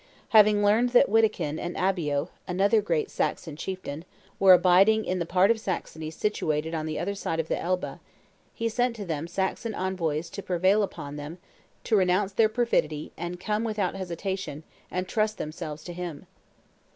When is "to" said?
8.95-9.05, 10.31-10.41, 11.83-11.95, 15.83-15.93